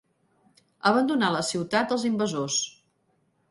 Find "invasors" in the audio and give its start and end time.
2.11-2.59